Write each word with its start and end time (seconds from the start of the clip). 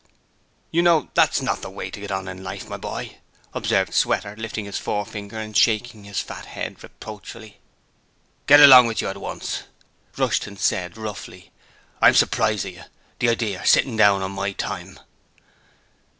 'You 0.71 0.81
know, 0.81 1.09
that's 1.13 1.43
not 1.43 1.61
the 1.61 1.69
way 1.69 1.91
to 1.91 1.99
get 1.99 2.09
on 2.09 2.27
in 2.27 2.43
life, 2.43 2.67
my 2.67 2.77
boy,' 2.77 3.17
observed 3.53 3.93
Sweater 3.93 4.35
lifting 4.35 4.65
his 4.65 4.79
forefinger 4.79 5.37
and 5.37 5.55
shaking 5.55 6.05
his 6.05 6.19
fat 6.19 6.45
head 6.45 6.81
reproachfully. 6.81 7.59
'Get 8.47 8.59
along 8.61 8.87
with 8.87 8.99
you 8.99 9.09
at 9.09 9.17
once!' 9.21 9.61
Rushton 10.17 10.57
said, 10.57 10.97
roughly. 10.97 11.51
'I'm 12.01 12.15
surprised 12.15 12.65
at 12.65 12.73
yer! 12.73 12.85
The 13.19 13.29
idear! 13.29 13.63
Sitting 13.63 13.95
down 13.95 14.23
in 14.23 14.31
my 14.31 14.53
time!' 14.53 14.97